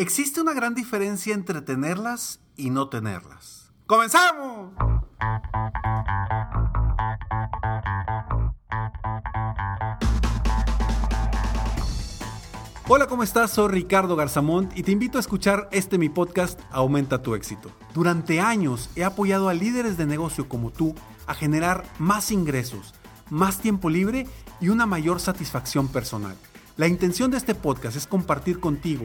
[0.00, 3.70] Existe una gran diferencia entre tenerlas y no tenerlas.
[3.84, 4.72] ¡Comenzamos!
[12.88, 13.50] Hola, ¿cómo estás?
[13.50, 17.70] Soy Ricardo Garzamont y te invito a escuchar este mi podcast Aumenta tu éxito.
[17.92, 20.94] Durante años he apoyado a líderes de negocio como tú
[21.26, 22.94] a generar más ingresos,
[23.28, 24.26] más tiempo libre
[24.62, 26.38] y una mayor satisfacción personal.
[26.78, 29.04] La intención de este podcast es compartir contigo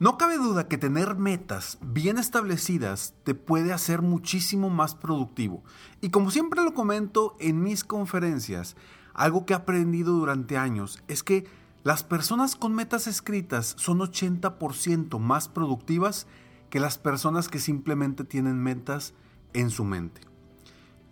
[0.00, 5.62] No cabe duda que tener metas bien establecidas te puede hacer muchísimo más productivo.
[6.00, 8.76] Y como siempre lo comento en mis conferencias,
[9.12, 11.46] algo que he aprendido durante años es que
[11.82, 16.26] las personas con metas escritas son 80% más productivas
[16.70, 19.12] que las personas que simplemente tienen metas
[19.52, 20.22] en su mente.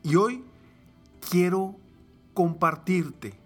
[0.02, 0.46] Y hoy
[1.28, 1.76] quiero
[2.32, 3.38] compartirte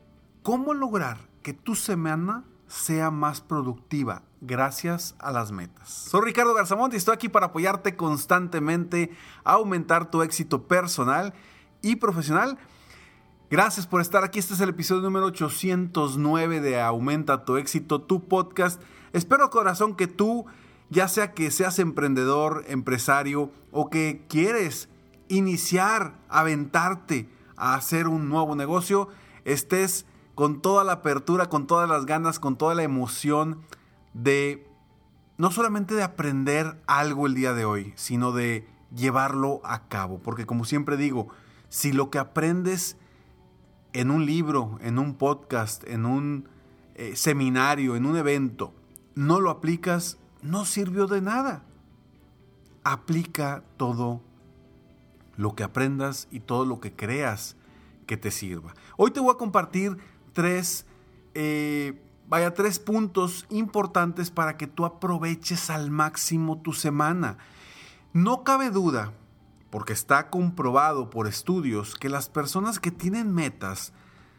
[0.44, 5.90] cómo lograr que tu semana sea más productiva gracias a las metas.
[5.90, 9.10] Soy Ricardo Garzamont y estoy aquí para apoyarte constantemente
[9.44, 11.34] a aumentar tu éxito personal
[11.82, 12.58] y profesional.
[13.50, 14.38] Gracias por estar aquí.
[14.38, 18.80] Este es el episodio número 809 de Aumenta tu éxito, tu podcast.
[19.12, 20.46] Espero corazón que tú,
[20.88, 24.88] ya sea que seas emprendedor, empresario o que quieres
[25.28, 29.08] iniciar, aventarte a hacer un nuevo negocio,
[29.44, 30.06] estés
[30.42, 33.60] con toda la apertura, con todas las ganas, con toda la emoción
[34.12, 34.66] de
[35.38, 40.18] no solamente de aprender algo el día de hoy, sino de llevarlo a cabo.
[40.18, 41.28] Porque como siempre digo,
[41.68, 42.96] si lo que aprendes
[43.92, 46.48] en un libro, en un podcast, en un
[46.96, 48.74] eh, seminario, en un evento,
[49.14, 51.62] no lo aplicas, no sirvió de nada.
[52.82, 54.20] Aplica todo
[55.36, 57.54] lo que aprendas y todo lo que creas
[58.06, 58.74] que te sirva.
[58.96, 59.98] Hoy te voy a compartir
[60.32, 60.86] tres,
[61.34, 67.38] eh, vaya, tres puntos importantes para que tú aproveches al máximo tu semana.
[68.12, 69.12] No cabe duda,
[69.70, 73.92] porque está comprobado por estudios, que las personas que tienen metas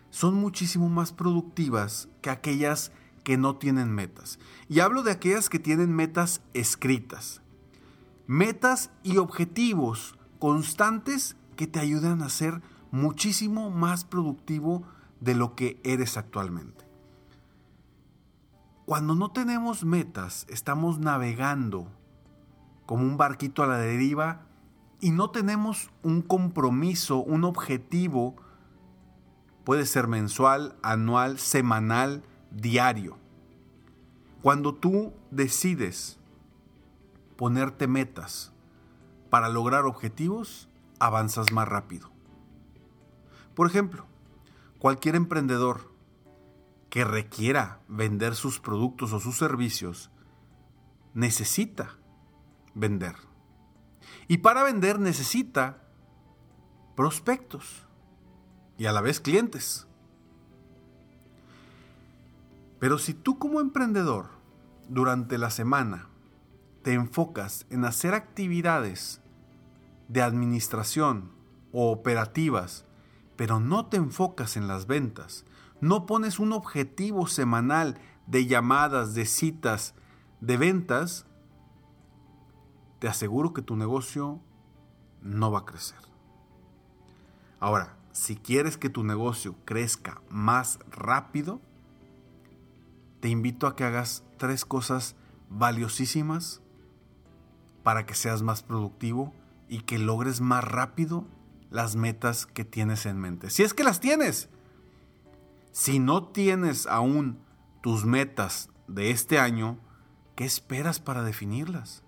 [0.10, 2.92] son muchísimo más productivas que aquellas
[3.24, 4.38] que no tienen metas.
[4.70, 7.42] Y hablo de aquellas que tienen metas escritas.
[8.28, 12.62] Metas y objetivos constantes que te ayudan a ser
[12.92, 14.84] muchísimo más productivo
[15.24, 16.86] de lo que eres actualmente.
[18.86, 21.88] Cuando no tenemos metas, estamos navegando
[22.86, 24.42] como un barquito a la deriva
[25.00, 28.36] y no tenemos un compromiso, un objetivo,
[29.64, 33.18] puede ser mensual, anual, semanal, diario.
[34.42, 36.20] Cuando tú decides
[37.38, 38.52] ponerte metas
[39.30, 40.68] para lograr objetivos,
[41.00, 42.12] avanzas más rápido.
[43.56, 44.06] Por ejemplo,
[44.84, 45.94] Cualquier emprendedor
[46.90, 50.12] que requiera vender sus productos o sus servicios
[51.14, 51.96] necesita
[52.74, 53.16] vender.
[54.28, 55.88] Y para vender necesita
[56.98, 57.88] prospectos
[58.78, 59.88] y a la vez clientes.
[62.78, 64.32] Pero si tú como emprendedor
[64.90, 66.10] durante la semana
[66.82, 69.22] te enfocas en hacer actividades
[70.10, 71.32] de administración
[71.72, 72.86] o operativas
[73.36, 75.46] pero no te enfocas en las ventas,
[75.82, 77.98] no pones un objetivo semanal
[78.28, 79.96] de llamadas, de citas,
[80.40, 81.26] de ventas,
[83.00, 84.40] te aseguro que tu negocio
[85.22, 85.98] no va a crecer.
[87.60, 91.60] Ahora, si quieres que tu negocio crezca más rápido,
[93.20, 95.16] te invito a que hagas tres cosas
[95.50, 96.62] valiosísimas
[97.84, 99.34] para que seas más productivo
[99.68, 101.26] y que logres más rápido
[101.74, 103.50] las metas que tienes en mente.
[103.50, 104.48] Si es que las tienes.
[105.72, 107.40] Si no tienes aún
[107.82, 109.80] tus metas de este año,
[110.36, 112.04] ¿qué esperas para definirlas?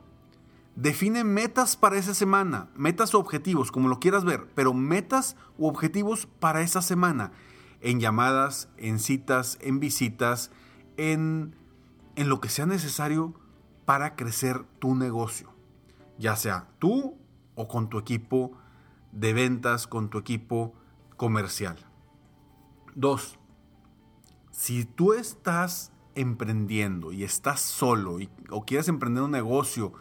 [0.75, 5.67] define metas para esa semana, metas o objetivos, como lo quieras ver, pero metas u
[5.67, 7.31] objetivos para esa semana,
[7.79, 10.51] en llamadas, en citas, en visitas,
[10.97, 11.55] en,
[12.15, 13.33] en lo que sea necesario
[13.85, 15.53] para crecer tu negocio,
[16.17, 17.17] ya sea tú
[17.55, 18.51] o con tu equipo
[19.11, 20.73] de ventas, con tu equipo
[21.15, 21.77] comercial.
[22.95, 23.39] Dos,
[24.51, 28.17] si tú estás emprendiendo y estás solo
[28.49, 29.93] o quieres emprender un negocio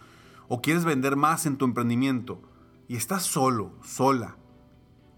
[0.49, 2.41] o quieres vender más en tu emprendimiento
[2.89, 4.37] y estás solo, sola,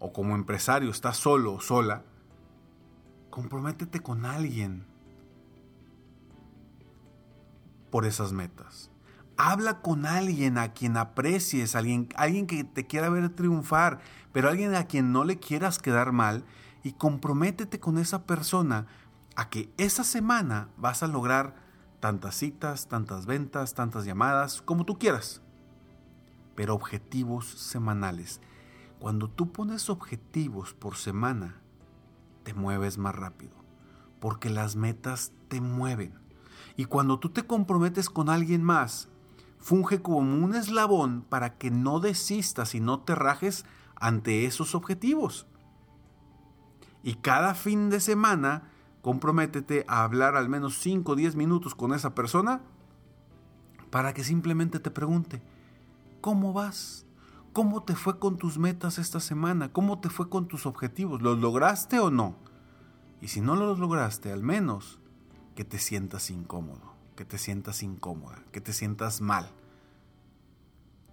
[0.00, 2.04] o como empresario estás solo o sola,
[3.30, 4.87] comprométete con alguien
[7.90, 8.90] por esas metas.
[9.36, 14.00] Habla con alguien a quien aprecies, alguien, alguien que te quiera ver triunfar,
[14.32, 16.44] pero alguien a quien no le quieras quedar mal
[16.82, 18.86] y comprométete con esa persona
[19.36, 21.54] a que esa semana vas a lograr
[22.00, 25.42] tantas citas, tantas ventas, tantas llamadas, como tú quieras.
[26.54, 28.40] Pero objetivos semanales.
[28.98, 31.60] Cuando tú pones objetivos por semana,
[32.42, 33.52] te mueves más rápido,
[34.20, 36.27] porque las metas te mueven.
[36.78, 39.08] Y cuando tú te comprometes con alguien más,
[39.58, 43.64] funge como un eslabón para que no desistas y no te rajes
[43.96, 45.48] ante esos objetivos.
[47.02, 48.70] Y cada fin de semana
[49.02, 52.60] comprométete a hablar al menos 5 o 10 minutos con esa persona
[53.90, 55.42] para que simplemente te pregunte,
[56.20, 57.06] ¿cómo vas?
[57.52, 59.72] ¿Cómo te fue con tus metas esta semana?
[59.72, 61.22] ¿Cómo te fue con tus objetivos?
[61.22, 62.36] ¿Los lograste o no?
[63.20, 65.00] Y si no los lograste, al menos
[65.58, 69.50] que te sientas incómodo, que te sientas incómoda, que te sientas mal.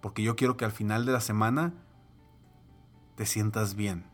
[0.00, 1.74] Porque yo quiero que al final de la semana
[3.16, 4.06] te sientas bien.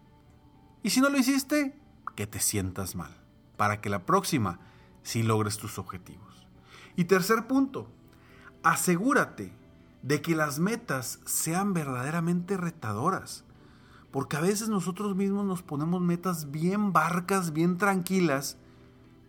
[0.82, 1.79] Y si no lo hiciste,
[2.17, 3.14] que te sientas mal
[3.58, 4.58] para que la próxima
[5.02, 6.46] sí logres tus objetivos.
[6.96, 7.90] Y tercer punto,
[8.62, 9.52] asegúrate
[10.00, 13.45] de que las metas sean verdaderamente retadoras.
[14.11, 18.57] Porque a veces nosotros mismos nos ponemos metas bien barcas, bien tranquilas,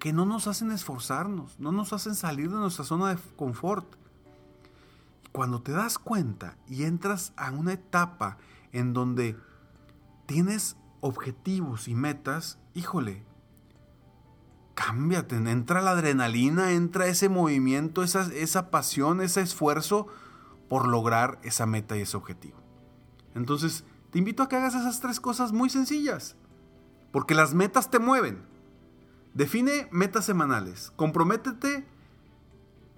[0.04, 3.96] que no nos hacen esforzarnos, no nos hacen salir de nuestra zona de confort.
[5.32, 8.36] Cuando te das cuenta y entras a una etapa
[8.74, 9.38] en donde
[10.26, 13.24] tienes objetivos y metas, híjole,
[14.76, 20.08] cámbiate, entra la adrenalina, entra ese movimiento, esa, esa pasión, ese esfuerzo
[20.68, 22.58] por lograr esa meta y ese objetivo.
[23.36, 26.36] Entonces, te invito a que hagas esas tres cosas muy sencillas,
[27.14, 28.52] porque las metas te mueven.
[29.34, 31.86] Define metas semanales, comprométete,